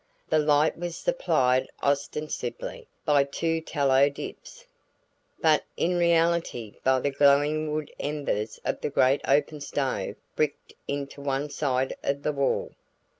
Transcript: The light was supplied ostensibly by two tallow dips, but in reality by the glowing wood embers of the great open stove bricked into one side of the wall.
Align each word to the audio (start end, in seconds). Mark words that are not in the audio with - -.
The 0.29 0.39
light 0.39 0.79
was 0.79 0.95
supplied 0.97 1.69
ostensibly 1.83 2.87
by 3.05 3.23
two 3.23 3.61
tallow 3.61 4.09
dips, 4.09 4.65
but 5.39 5.63
in 5.77 5.95
reality 5.95 6.73
by 6.83 7.01
the 7.01 7.11
glowing 7.11 7.71
wood 7.71 7.93
embers 7.99 8.59
of 8.65 8.81
the 8.81 8.89
great 8.89 9.21
open 9.27 9.61
stove 9.61 10.15
bricked 10.35 10.73
into 10.87 11.21
one 11.21 11.51
side 11.51 11.95
of 12.01 12.23
the 12.23 12.31
wall. 12.33 12.71